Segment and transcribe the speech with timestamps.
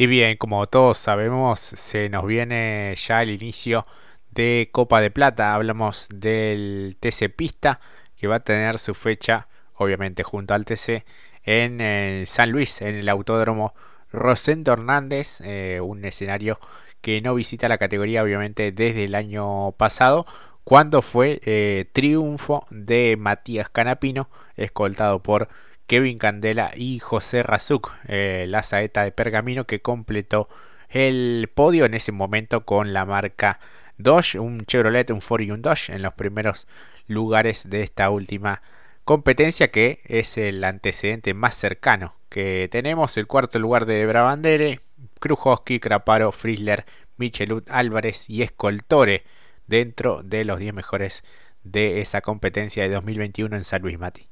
[0.00, 3.86] Y bien, como todos sabemos, se nos viene ya el inicio
[4.30, 5.54] de Copa de Plata.
[5.54, 7.80] Hablamos del TC Pista,
[8.16, 11.04] que va a tener su fecha, obviamente junto al TC,
[11.44, 13.74] en eh, San Luis, en el Autódromo
[14.10, 16.58] Rosendo Hernández, eh, un escenario
[17.02, 20.24] que no visita la categoría, obviamente, desde el año pasado,
[20.64, 25.50] cuando fue eh, triunfo de Matías Canapino, escoltado por
[25.90, 30.48] Kevin Candela y José Razuk, eh, la saeta de pergamino que completó
[30.88, 33.58] el podio en ese momento con la marca
[33.98, 36.68] Dodge, un Chevrolet, un Ford y un Dodge en los primeros
[37.08, 38.62] lugares de esta última
[39.04, 43.16] competencia que es el antecedente más cercano que tenemos.
[43.16, 44.78] El cuarto lugar de Brabandere,
[45.18, 49.24] Krujowski, Craparo, Frizzler, Michelut, Álvarez y Escoltore
[49.66, 51.24] dentro de los 10 mejores
[51.64, 54.28] de esa competencia de 2021 en San Luis Mati.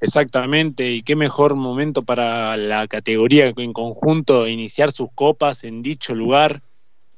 [0.00, 6.14] Exactamente, y qué mejor momento para la categoría en conjunto iniciar sus copas en dicho
[6.14, 6.62] lugar,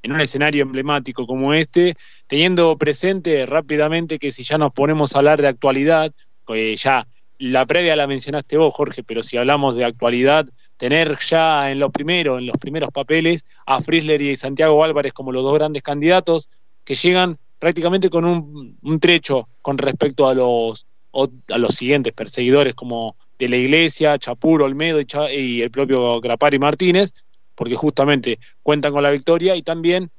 [0.02, 1.94] en un escenario emblemático como este,
[2.26, 6.12] teniendo presente rápidamente que si ya nos ponemos a hablar de actualidad,
[6.76, 7.06] ya
[7.38, 11.90] la previa la mencionaste vos, Jorge, pero si hablamos de actualidad, tener ya en lo
[11.90, 16.48] primero, en los primeros papeles, a Frisler y Santiago Álvarez como los dos grandes candidatos,
[16.84, 23.16] que llegan prácticamente con un trecho con respecto a los a los siguientes perseguidores como
[23.38, 27.12] de la Iglesia, Chapur, Olmedo y, el propio Grapari Martínez,
[27.54, 30.10] porque justamente cuentan con la victoria y también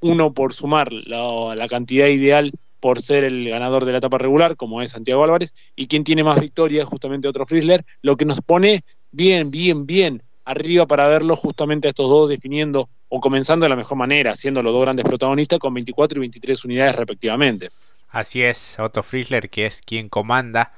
[0.00, 4.82] uno por sumar la, cantidad ideal por ser el ganador de la etapa regular, como
[4.82, 8.84] es Santiago Álvarez, y quien tiene más victorias, justamente otro Frizzler, lo que nos pone
[9.10, 13.76] bien, bien, bien arriba para verlo justamente a estos dos definiendo o comenzando de la
[13.76, 17.70] mejor manera, siendo los dos grandes protagonistas con 24 y 23 unidades respectivamente.
[18.14, 20.70] Así es, Otto Frizzler, que es quien comanda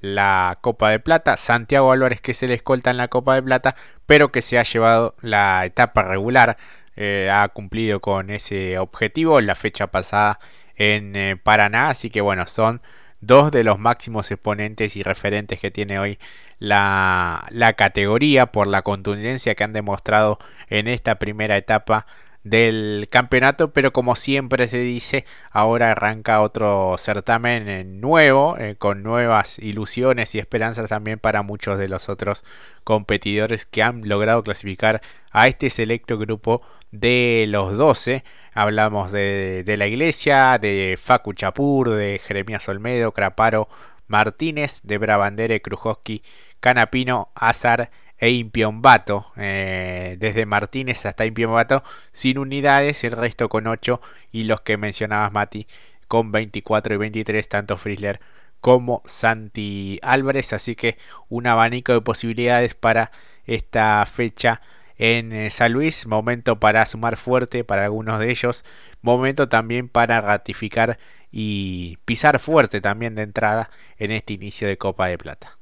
[0.00, 3.76] la Copa de Plata, Santiago Álvarez que se le escolta en la Copa de Plata,
[4.06, 6.56] pero que se ha llevado la etapa regular,
[6.96, 10.40] eh, ha cumplido con ese objetivo la fecha pasada
[10.74, 12.82] en eh, Paraná, así que bueno, son
[13.20, 16.18] dos de los máximos exponentes y referentes que tiene hoy
[16.58, 22.06] la, la categoría por la contundencia que han demostrado en esta primera etapa
[22.42, 29.02] del campeonato, pero como siempre se dice, ahora arranca otro certamen eh, nuevo, eh, con
[29.02, 32.44] nuevas ilusiones y esperanzas también para muchos de los otros
[32.84, 38.24] competidores que han logrado clasificar a este selecto grupo de los 12.
[38.54, 43.68] Hablamos de, de la iglesia, de Facu Chapur, de Jeremías Olmedo, Craparo,
[44.08, 46.22] Martínez, de Brabandere, Krujowski,
[46.58, 51.82] Canapino, Azar e Impiombato, eh, desde Martínez hasta Impiombato,
[52.12, 54.00] sin unidades, el resto con 8
[54.30, 55.66] y los que mencionabas Mati
[56.06, 58.20] con 24 y 23, tanto Frizzler
[58.60, 60.98] como Santi Álvarez, así que
[61.28, 63.10] un abanico de posibilidades para
[63.46, 64.60] esta fecha
[64.98, 68.66] en eh, San Luis, momento para sumar fuerte para algunos de ellos,
[69.00, 70.98] momento también para ratificar
[71.30, 75.59] y pisar fuerte también de entrada en este inicio de Copa de Plata.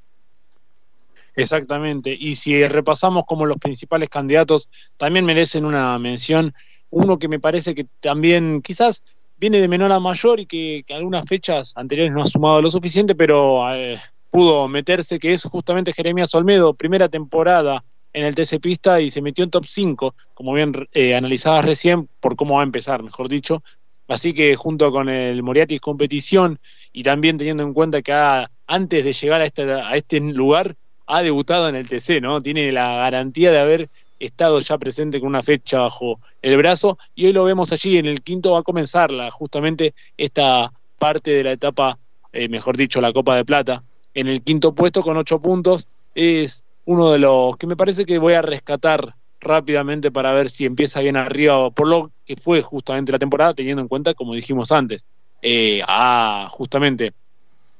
[1.43, 2.16] Exactamente.
[2.19, 6.53] Y si repasamos como los principales candidatos, también merecen una mención.
[6.91, 9.04] Uno que me parece que también quizás
[9.37, 13.15] viene de menor a mayor y que, algunas fechas anteriores no ha sumado lo suficiente,
[13.15, 13.99] pero eh,
[14.31, 19.22] pudo meterse, que es justamente Jeremías Olmedo, primera temporada en el TC Pista y se
[19.22, 23.28] metió en top 5, como bien eh, analizabas recién, por cómo va a empezar, mejor
[23.28, 23.62] dicho.
[24.09, 26.59] Así que junto con el Moriatis Competición
[26.93, 30.76] y también teniendo en cuenta que antes de llegar a este, a este lugar
[31.08, 32.42] ha debutado en el TC, ¿no?
[32.42, 33.88] Tiene la garantía de haber
[34.20, 38.06] estado ya presente con una fecha bajo el brazo y hoy lo vemos allí en
[38.06, 41.98] el quinto va a comenzar justamente esta parte de la etapa,
[42.32, 43.82] eh, mejor dicho, la Copa de Plata.
[44.12, 48.19] En el quinto puesto con ocho puntos es uno de los que me parece que
[48.19, 53.12] voy a rescatar rápidamente para ver si empieza bien arriba por lo que fue justamente
[53.12, 55.06] la temporada, teniendo en cuenta, como dijimos antes,
[55.40, 57.12] eh, ha justamente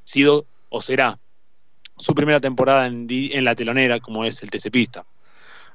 [0.03, 1.19] sido o será
[1.99, 5.05] su primera temporada en, la telonera, como es el TC Pista.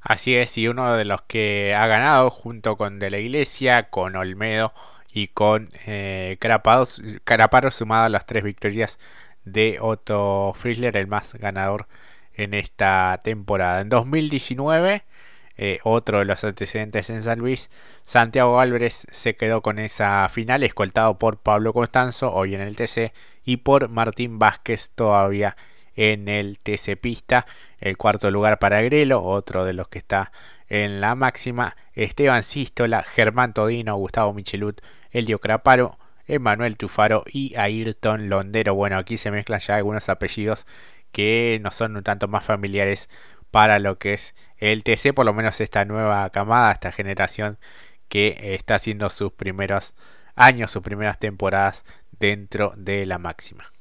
[0.01, 4.17] Así es, y uno de los que ha ganado junto con De la Iglesia, con
[4.17, 4.75] Olmedo
[5.13, 8.99] y con eh, Caraparo, sumado a las tres victorias
[9.45, 11.87] de Otto Frizzler, el más ganador
[12.35, 13.81] en esta temporada.
[13.81, 15.05] En 2019,
[15.57, 17.71] eh, otro de los antecedentes en San Luis,
[18.05, 23.13] Santiago Álvarez se quedó con esa final, escoltado por Pablo Constanzo, hoy en el TC,
[23.45, 27.47] y por Martín Vázquez, todavía en el TC Pista.
[27.79, 30.33] El cuarto lugar para Grelo, otro de los que está
[30.69, 31.77] en la máxima.
[31.93, 34.81] Esteban Sístola, Germán Todino, Gustavo Michelut,
[35.11, 38.75] Elio Craparo, Emanuel Tufaro y Ayrton Londero.
[38.75, 40.67] Bueno, aquí se mezclan ya algunos apellidos
[41.13, 43.09] que no son un tanto más familiares
[43.51, 47.59] para lo que es el TC, por lo menos esta nueva camada, esta generación
[48.09, 49.95] que está haciendo sus primeros
[50.35, 51.85] años, sus primeras temporadas
[52.19, 53.74] dentro de la máxima.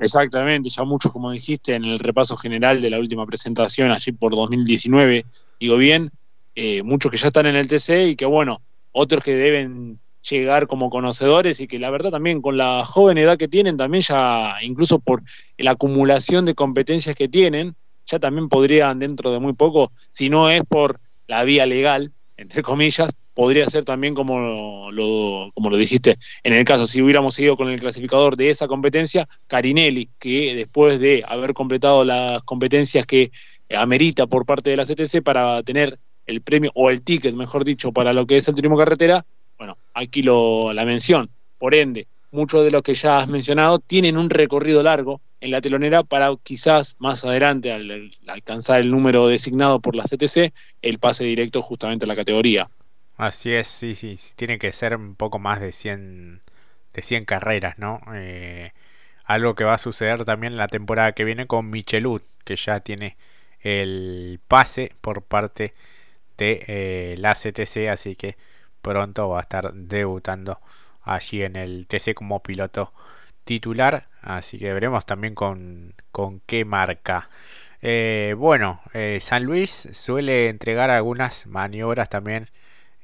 [0.00, 4.32] Exactamente, ya muchos, como dijiste, en el repaso general de la última presentación, allí por
[4.34, 5.26] 2019,
[5.58, 6.10] digo bien,
[6.54, 8.60] eh, muchos que ya están en el TC y que bueno,
[8.92, 9.98] otros que deben
[10.28, 14.02] llegar como conocedores y que la verdad también con la joven edad que tienen, también
[14.02, 15.22] ya incluso por
[15.56, 17.74] la acumulación de competencias que tienen,
[18.06, 22.62] ya también podrían dentro de muy poco, si no es por la vía legal, entre
[22.62, 27.54] comillas, podría ser también como lo, como lo dijiste, en el caso, si hubiéramos seguido
[27.54, 33.30] con el clasificador de esa competencia, Carinelli, que después de haber completado las competencias que
[33.72, 37.92] amerita por parte de la CTC para tener el premio, o el ticket, mejor dicho,
[37.92, 39.24] para lo que es el turismo carretera,
[39.56, 41.30] bueno, aquí lo, la mención.
[41.58, 45.60] Por ende, muchos de los que ya has mencionado tienen un recorrido largo en la
[45.60, 50.52] telonera para quizás más adelante, al, alcanzar el número designado por la CTC,
[50.82, 52.68] el pase directo justamente a la categoría.
[53.18, 56.40] Así es, sí, sí, tiene que ser un poco más de 100,
[56.94, 58.00] de 100 carreras, ¿no?
[58.14, 58.72] Eh,
[59.24, 63.16] algo que va a suceder también la temporada que viene con Michelud, que ya tiene
[63.60, 65.74] el pase por parte
[66.38, 68.36] de eh, la CTC, así que
[68.82, 70.60] pronto va a estar debutando
[71.02, 72.92] allí en el TC como piloto
[73.44, 74.08] titular.
[74.22, 77.30] Así que veremos también con, con qué marca.
[77.82, 78.82] Eh, bueno,
[79.20, 82.50] San Luis suele entregar algunas maniobras también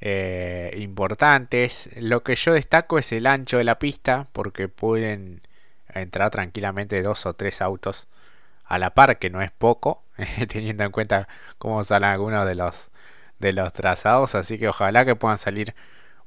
[0.01, 1.89] eh, importantes.
[1.95, 5.41] Lo que yo destaco es el ancho de la pista porque pueden
[5.93, 8.07] entrar tranquilamente dos o tres autos
[8.65, 10.03] a la par, que no es poco,
[10.49, 11.27] teniendo en cuenta
[11.57, 12.91] cómo salen algunos de los
[13.39, 14.35] de los trazados.
[14.35, 15.75] Así que ojalá que puedan salir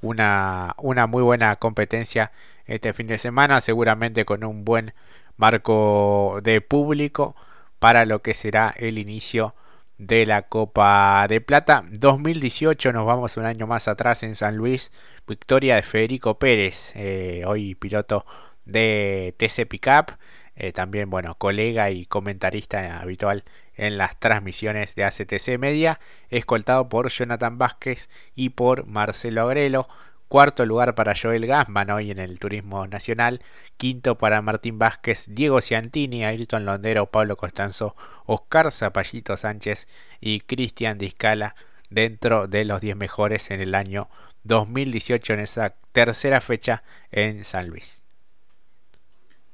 [0.00, 2.32] una, una muy buena competencia
[2.66, 3.60] este fin de semana.
[3.60, 4.94] Seguramente con un buen
[5.36, 7.36] marco de público
[7.78, 9.54] para lo que será el inicio
[9.98, 11.84] de la Copa de Plata.
[11.90, 14.92] 2018 nos vamos un año más atrás en San Luis.
[15.26, 18.24] Victoria de Federico Pérez eh, hoy piloto
[18.64, 20.16] de TC Pickup
[20.60, 23.44] eh, también bueno colega y comentarista habitual
[23.76, 26.00] en las transmisiones de ACTC Media,
[26.30, 29.88] escoltado por Jonathan Vázquez y por Marcelo Agrelo.
[30.28, 33.40] Cuarto lugar para Joel Gassman hoy en el Turismo Nacional.
[33.78, 37.96] Quinto para Martín Vázquez, Diego Ciantini, Ayrton Londero, Pablo Costanzo,
[38.26, 39.88] Oscar Zapallito Sánchez
[40.20, 41.56] y Cristian Discala
[41.88, 44.10] dentro de los 10 mejores en el año
[44.44, 48.02] 2018 en esa tercera fecha en San Luis.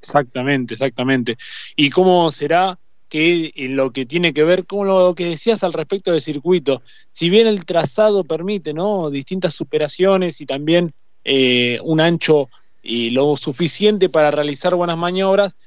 [0.01, 1.37] Exactamente, exactamente.
[1.77, 2.77] ¿Y cómo será
[3.09, 6.81] que en lo que tiene que ver con lo que decías al respecto del circuito,
[7.09, 9.09] si bien el trazado permite ¿no?
[9.09, 10.93] distintas superaciones y también
[11.23, 12.49] eh, un ancho
[12.81, 15.57] y lo suficiente para realizar buenas maniobras,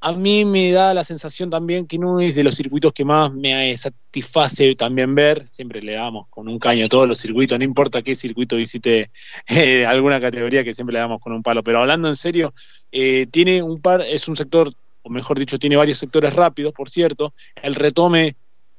[0.00, 3.32] a mí me da la sensación también que no es de los circuitos que más
[3.32, 5.48] me satisface también ver.
[5.48, 9.10] Siempre le damos con un caño a todos los circuitos, no importa qué circuito visite
[9.48, 11.64] eh, alguna categoría que siempre le damos con un palo.
[11.64, 12.54] Pero hablando en serio,
[12.92, 14.70] eh, tiene un par, es un sector
[15.08, 17.32] o mejor dicho, tiene varios sectores rápidos, por cierto.
[17.62, 18.36] El retome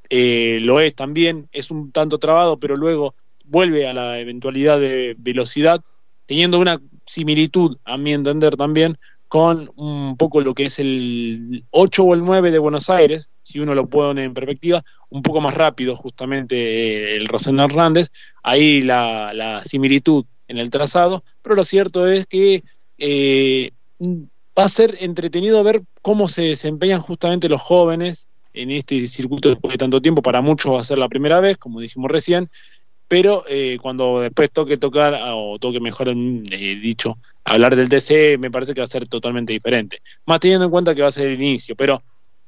[0.09, 3.15] eh, lo es también, es un tanto trabado, pero luego
[3.45, 5.81] vuelve a la eventualidad de velocidad,
[6.27, 8.97] teniendo una similitud, a mi entender también,
[9.27, 13.59] con un poco lo que es el 8 o el 9 de Buenos Aires, si
[13.59, 18.11] uno lo pone en perspectiva, un poco más rápido justamente eh, el Rosendo Hernández,
[18.43, 22.63] ahí la, similitud en el trazado, pero lo cierto es que
[22.99, 23.71] eh,
[24.59, 29.71] va a ser entretenido ver cómo se desempeñan justamente los jóvenes en este circuito después
[29.71, 30.21] de tanto tiempo.
[30.21, 32.49] Para muchos va a ser la primera vez, como dijimos recién,
[33.07, 38.37] pero eh, cuando después toque tocar, ah, o toque mejor eh, dicho, hablar del TC,
[38.37, 40.01] me parece que va a ser totalmente diferente.
[40.25, 42.03] Más teniendo en cuenta que va a ser el inicio, pero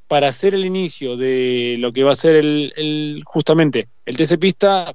[0.10, 4.94] para hacer el inicio de lo que va a ser el justamente el TC Pista,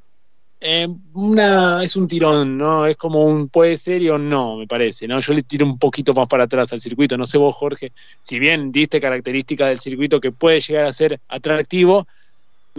[0.60, 2.86] eh, una, es un tirón, ¿no?
[2.86, 5.20] Es como un puede ser y o no, me parece, ¿no?
[5.20, 7.16] Yo le tiro un poquito más para atrás al circuito.
[7.16, 11.20] No sé vos, Jorge, si bien diste características del circuito que puede llegar a ser
[11.28, 12.06] atractivo,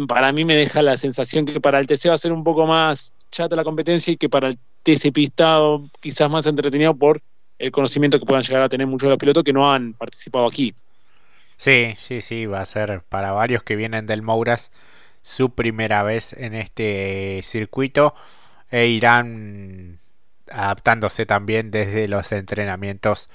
[0.07, 2.67] para mí me deja la sensación que para el TC va a ser un poco
[2.67, 7.21] más chata la competencia y que para el TC pistado quizás más entretenido por
[7.59, 10.45] el conocimiento que puedan llegar a tener muchos de los pilotos que no han participado
[10.45, 10.73] aquí.
[11.57, 14.71] Sí, sí, sí, va a ser para varios que vienen del Mouras
[15.27, 18.15] su primera vez en este circuito
[18.71, 19.99] e irán
[20.49, 23.29] adaptándose también desde los entrenamientos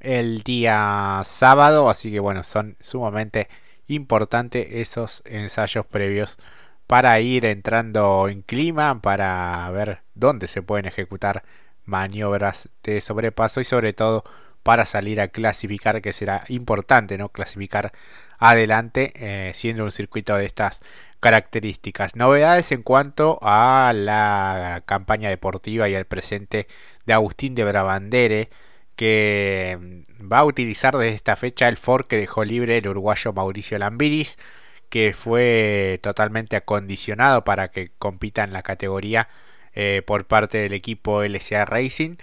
[0.00, 1.90] el día sábado.
[1.90, 3.48] Así que bueno son sumamente
[3.88, 6.38] importantes esos ensayos previos
[6.86, 11.44] para ir entrando en clima para ver dónde se pueden ejecutar
[11.84, 14.24] maniobras de sobrepaso y sobre todo
[14.62, 17.92] para salir a clasificar que será importante no clasificar
[18.38, 20.80] adelante, eh, siendo un circuito de estas
[21.24, 22.16] características.
[22.16, 26.66] Novedades en cuanto a la campaña deportiva y al presente
[27.06, 28.50] de Agustín de Brabandere,
[28.94, 33.32] que mm, va a utilizar desde esta fecha el Ford que dejó libre el uruguayo
[33.32, 34.36] Mauricio Lambiris,
[34.90, 39.30] que fue totalmente acondicionado para que compita en la categoría
[39.72, 42.16] eh, por parte del equipo LCA Racing,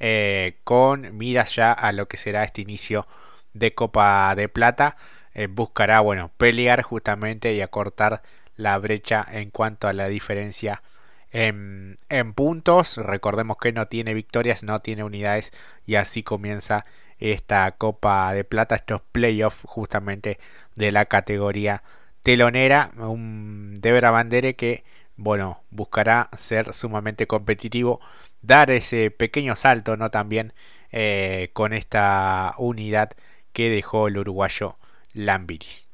[0.00, 3.06] eh, con miras ya a lo que será este inicio
[3.54, 4.96] de Copa de Plata.
[5.34, 8.22] Eh, buscará, bueno, pelear justamente y acortar
[8.58, 10.82] la brecha en cuanto a la diferencia
[11.30, 11.96] en,
[12.34, 12.98] puntos.
[12.98, 15.52] Recordemos que no tiene victorias, no tiene unidades
[15.86, 16.84] y así comienza
[17.18, 20.38] esta Copa de Plata, estos playoffs justamente
[20.74, 21.82] de la categoría
[22.22, 22.90] telonera.
[22.96, 24.84] Un Debra Bandere que,
[25.16, 28.00] bueno, buscará ser sumamente competitivo,
[28.42, 30.10] dar ese pequeño salto, ¿no?
[30.10, 30.52] También
[30.92, 33.12] eh, con esta unidad
[33.52, 34.78] que dejó el uruguayo
[35.12, 35.87] Lambiris.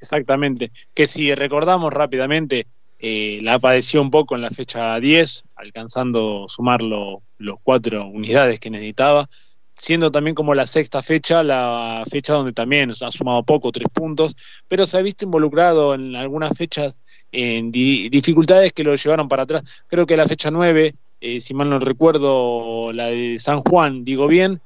[0.00, 0.70] Exactamente.
[0.94, 2.66] Que si recordamos rápidamente,
[2.98, 7.20] eh, la padeció un poco en la fecha 10, alcanzando sumar los
[7.62, 9.28] cuatro unidades que necesitaba,
[9.74, 14.36] siendo también como la sexta fecha, la fecha donde también ha sumado poco, tres puntos,
[14.68, 16.98] pero se ha visto involucrado en algunas fechas
[17.32, 19.62] en dificultades que lo llevaron para atrás.
[19.86, 24.26] Creo que la fecha 9, eh, si mal no recuerdo, la de San Juan, digo
[24.26, 24.60] bien,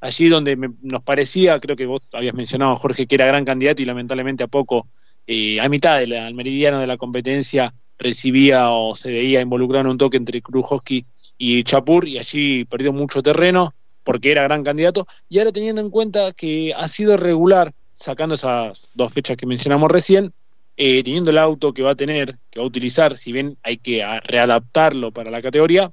[0.00, 3.84] allí donde nos parecía, creo que vos habías mencionado, Jorge, que era gran candidato y
[3.84, 4.88] lamentablemente a poco,
[5.26, 9.98] eh, a mitad del meridiano de la competencia, recibía o se veía involucrado en un
[9.98, 11.04] toque entre Krujowski
[11.36, 15.06] y Chapur y allí perdió mucho terreno porque era gran candidato.
[15.28, 19.90] Y ahora teniendo en cuenta que ha sido regular, sacando esas dos fechas que mencionamos
[19.90, 20.32] recién,
[20.78, 23.76] eh, teniendo el auto que va a tener, que va a utilizar, si bien hay
[23.76, 25.92] que readaptarlo para la categoría,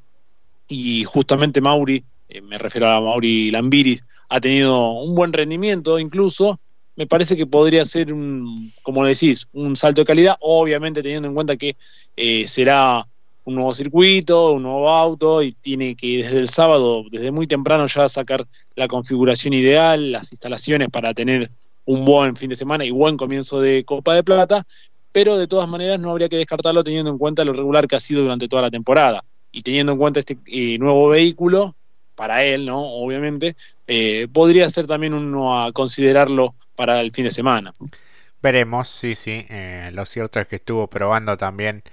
[0.69, 6.59] y justamente Mauri eh, me refiero a Mauri Lambiris, ha tenido un buen rendimiento incluso,
[6.95, 11.35] me parece que podría ser, un, como decís, un salto de calidad, obviamente teniendo en
[11.35, 11.75] cuenta que
[12.15, 13.05] eh, será
[13.45, 17.85] un nuevo circuito, un nuevo auto y tiene que desde el sábado, desde muy temprano
[17.85, 21.49] ya sacar la configuración ideal, las instalaciones para tener
[21.85, 24.65] un buen fin de semana y buen comienzo de Copa de Plata,
[25.11, 27.99] pero de todas maneras no habría que descartarlo teniendo en cuenta lo regular que ha
[27.99, 29.23] sido durante toda la temporada.
[29.51, 31.75] Y teniendo en cuenta este eh, nuevo vehículo
[32.17, 32.81] para él, ¿no?
[32.81, 33.55] Obviamente,
[33.85, 37.71] eh, podría ser también uno a considerarlo para el fin de semana.
[38.41, 39.45] Veremos, sí, sí.
[39.49, 41.83] Eh, lo cierto es que estuvo probando también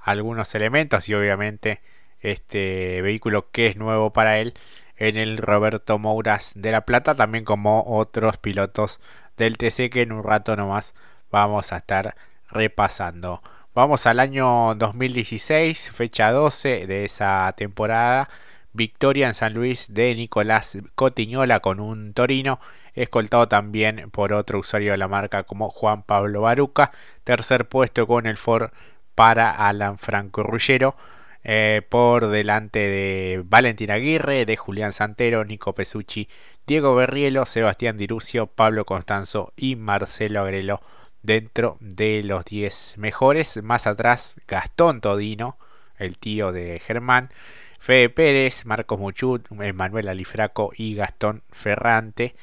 [0.00, 1.80] algunos elementos y obviamente
[2.20, 4.54] este vehículo que es nuevo para él
[4.96, 9.00] en el Roberto Mouras de La Plata, también como otros pilotos
[9.36, 10.92] del TC que en un rato nomás
[11.30, 12.16] vamos a estar
[12.50, 13.42] repasando.
[13.74, 18.28] Vamos al año 2016, fecha 12 de esa temporada
[18.72, 22.60] victoria en San Luis de Nicolás Cotiñola con un Torino,
[22.94, 26.92] escoltado también por otro usuario de la marca como Juan Pablo Baruca,
[27.24, 28.70] tercer puesto con el Ford
[29.14, 30.96] para Alan Franco Rullero,
[31.44, 36.28] eh, por delante de Valentín Aguirre, de Julián Santero, Nico Pesucci,
[36.66, 40.82] Diego Berrielo, Sebastián Dirucio, Pablo Constanzo y Marcelo Agrelo
[41.22, 43.62] dentro de los 10 mejores.
[43.62, 45.58] Más atrás, Gastón Todino,
[45.96, 47.30] el tío de Germán,
[47.78, 52.34] Fede Pérez, Marcos Muchut, Manuel Alifraco y Gastón Ferrante.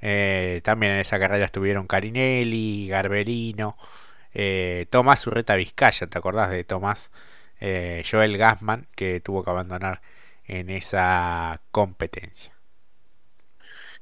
[0.00, 3.76] Eh, también en esa carrera estuvieron Carinelli, Garberino,
[4.34, 7.10] eh, Tomás Urreta Vizcaya, ¿te acordás de Tomás?
[7.60, 10.02] Eh, Joel Gassman, que tuvo que abandonar
[10.46, 12.52] en esa competencia.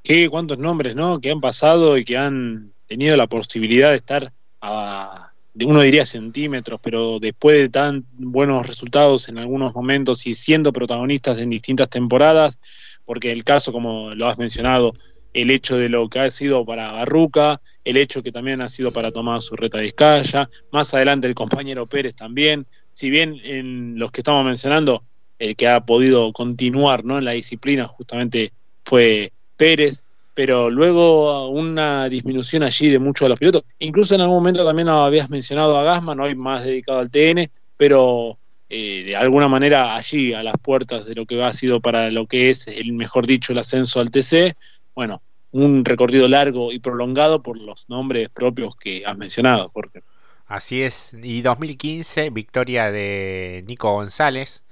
[0.02, 1.20] Qué cuántos nombres, ¿no?
[1.20, 6.80] Que han pasado y que han tenido la posibilidad de estar a, uno diría centímetros,
[6.82, 12.58] pero después de tan buenos resultados en algunos momentos y siendo protagonistas en distintas temporadas,
[13.04, 14.94] porque el caso, como lo has mencionado,
[15.34, 18.92] el hecho de lo que ha sido para Barruca, el hecho que también ha sido
[18.92, 24.20] para Tomás Urreta Vizcaya, más adelante el compañero Pérez también, si bien en los que
[24.20, 25.04] estamos mencionando,
[25.38, 27.18] el que ha podido continuar ¿no?
[27.18, 28.52] en la disciplina justamente
[28.84, 30.04] fue Pérez,
[30.34, 33.64] pero luego una disminución allí de muchos de los pilotos.
[33.78, 38.38] Incluso en algún momento también habías mencionado a Gasman, hoy más dedicado al TN, pero
[38.68, 42.26] eh, de alguna manera allí, a las puertas de lo que ha sido para lo
[42.26, 44.56] que es, el mejor dicho, el ascenso al TC,
[44.94, 50.02] bueno, un recorrido largo y prolongado por los nombres propios que has mencionado, Jorge.
[50.46, 54.64] Así es, y 2015, victoria de Nico González,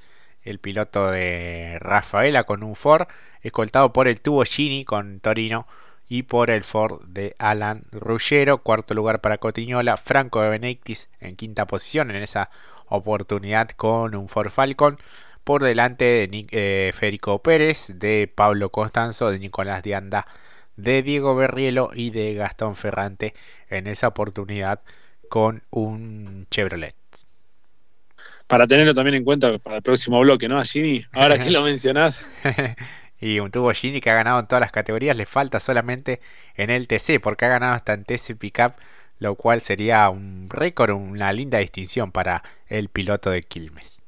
[0.43, 3.07] el piloto de Rafaela con un Ford
[3.43, 5.67] escoltado por el Tubo Gini con Torino
[6.09, 11.37] y por el Ford de Alan Ruggero, cuarto lugar para Cotiñola, Franco de Benedictis en
[11.37, 12.51] quinta posición en esa
[12.87, 14.99] oportunidad con un Ford Falcon,
[15.45, 20.27] por delante de eh, Federico Pérez, de Pablo Constanzo, de Nicolás Dianda,
[20.77, 23.35] de Diego Berrielo y de Gastón Ferrante
[23.69, 24.81] en esa oportunidad
[25.29, 26.95] con un Chevrolet.
[28.47, 31.05] Para tenerlo también en cuenta para el próximo bloque, ¿no, Gini?
[31.13, 32.27] Ahora que lo mencionás.
[33.21, 36.21] y un tubo Gini que ha ganado en todas las categorías, le falta solamente
[36.55, 38.73] en el TC, porque ha ganado hasta en TC Pickup,
[39.19, 44.01] lo cual sería un récord, una linda distinción para el piloto de Quilmes.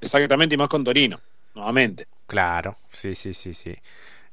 [0.00, 1.20] Exactamente, y más con Torino,
[1.54, 2.06] nuevamente.
[2.28, 3.76] Claro, sí, sí, sí, sí.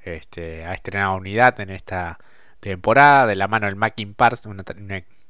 [0.03, 2.19] Este, ha estrenado unidad en esta
[2.59, 4.63] temporada de la mano del Mackin Parts, un,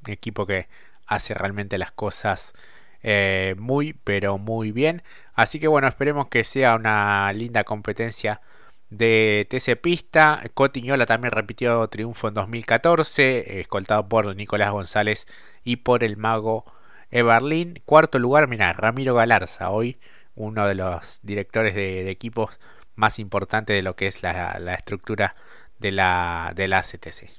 [0.05, 0.67] equipo que
[1.07, 2.53] hace realmente las cosas
[3.01, 5.01] eh, muy, pero muy bien.
[5.33, 8.41] Así que bueno, esperemos que sea una linda competencia
[8.89, 10.43] de TC Pista.
[10.53, 15.27] Cotiñola también repitió triunfo en 2014, escoltado por Nicolás González
[15.63, 16.65] y por el mago
[17.11, 17.81] Everlin.
[17.85, 19.97] Cuarto lugar, mira, Ramiro Galarza, hoy
[20.35, 22.59] uno de los directores de equipos
[22.97, 25.35] más importante de lo que es la, estructura
[25.79, 27.29] de la, de la CTC.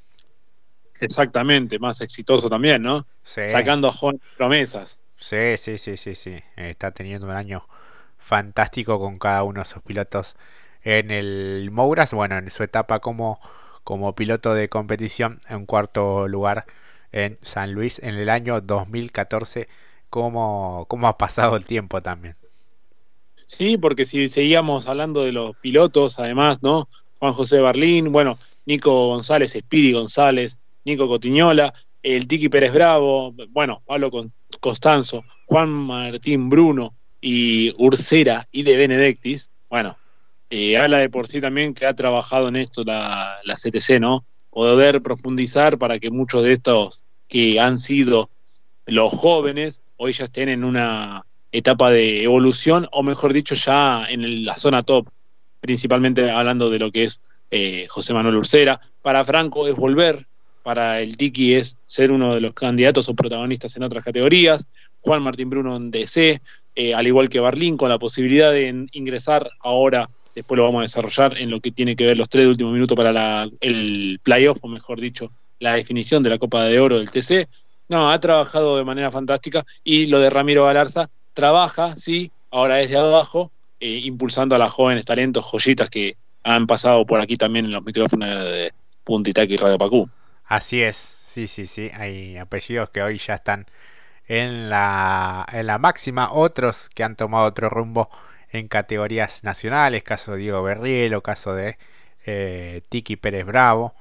[1.00, 3.06] Exactamente, más exitoso también, ¿no?
[3.22, 5.02] Sacando jóvenes promesas.
[5.16, 6.40] Sí, sí, sí, sí, sí.
[6.56, 7.66] Está teniendo un año
[8.18, 10.36] fantástico con cada uno de sus pilotos
[10.88, 12.14] en el Mouras.
[12.14, 13.40] Bueno, en su etapa como,
[13.84, 16.64] como piloto de competición, en cuarto lugar
[17.12, 19.68] en San Luis en el año 2014.
[20.10, 22.36] ¿Cómo, cómo ha pasado el tiempo también?
[23.44, 26.88] Sí, porque si seguíamos hablando de los pilotos, además, ¿no?
[27.18, 33.82] Juan José Barlín, bueno, Nico González, Speedy González, Nico Cotiñola, el Tiki Pérez Bravo, bueno,
[33.86, 34.10] Pablo
[34.60, 39.96] Costanzo, Juan Martín Bruno y Ursera y de Benedictis, bueno,
[40.50, 44.24] eh, habla de por sí también que ha trabajado en esto la, la CTC, ¿no?
[44.50, 48.30] Poder profundizar para que muchos de estos que han sido
[48.86, 54.44] los jóvenes hoy ya estén en una etapa de evolución, o mejor dicho, ya en
[54.44, 55.08] la zona top,
[55.60, 58.80] principalmente hablando de lo que es eh, José Manuel Ursera.
[59.02, 60.26] Para Franco es volver,
[60.62, 64.66] para el Tiki es ser uno de los candidatos o protagonistas en otras categorías,
[65.00, 66.40] Juan Martín Bruno en DC,
[66.74, 70.82] eh, al igual que Barlín, con la posibilidad de ingresar ahora, después lo vamos a
[70.82, 74.68] desarrollar en lo que tiene que ver los tres últimos minutos para el playoff, o
[74.68, 77.48] mejor dicho, la definición de la Copa de Oro del TC.
[77.88, 82.90] No, ha trabajado de manera fantástica y lo de Ramiro Galarza trabaja, sí, ahora es
[82.90, 87.64] de abajo, eh, impulsando a las jóvenes talentos, joyitas que han pasado por aquí también
[87.64, 88.72] en los micrófonos de
[89.04, 90.08] Puntitac y Radio Pacú.
[90.44, 93.66] Así es, sí, sí, sí, hay apellidos que hoy ya están
[94.26, 98.10] en la, en la máxima, otros que han tomado otro rumbo
[98.50, 101.78] en categorías nacionales, caso de Diego Berrielo, caso de
[102.26, 103.94] eh, Tiki Pérez Bravo,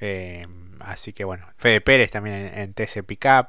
[0.00, 0.46] eh,
[0.80, 3.48] así que bueno, Fede Pérez también en, en TC Pickup,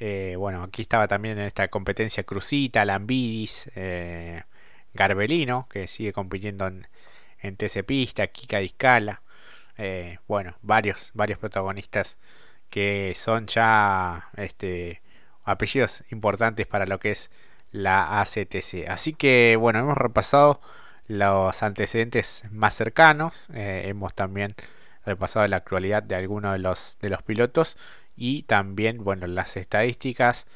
[0.00, 4.42] eh, bueno, aquí estaba también en esta competencia Cruzita, Lambidis, eh,
[4.94, 6.86] Garbelino, que sigue compitiendo en,
[7.40, 9.22] en TC Pista, Kika Discala.
[10.26, 12.18] Bueno, varios, varios protagonistas
[12.70, 15.02] que son ya este,
[15.44, 17.30] apellidos importantes para lo que es
[17.72, 18.88] la ACTC.
[18.88, 20.60] Así que bueno, hemos repasado
[21.06, 24.54] los antecedentes más cercanos, hemos también
[25.06, 27.76] repasado la actualidad de algunos de los, de los pilotos
[28.18, 30.46] y también bueno las estadísticas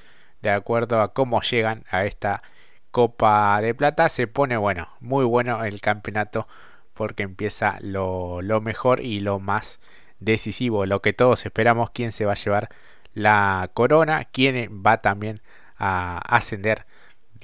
[0.43, 2.43] de acuerdo a cómo llegan a esta
[2.91, 6.47] Copa de Plata se pone bueno muy bueno el campeonato
[6.93, 9.81] porque empieza lo, mejor y lo más
[10.21, 12.69] decisivo lo que todos esperamos quién se va a llevar
[13.15, 15.41] la corona quién va también
[15.79, 16.85] a ascender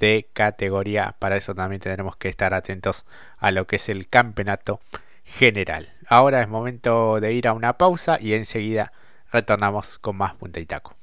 [0.00, 3.06] de categoría para eso también tendremos que estar atentos
[3.38, 4.80] a lo que es el campeonato
[5.24, 8.92] general ahora es momento de ir a una pausa y enseguida
[9.30, 10.94] retornamos con más Punta y Taco.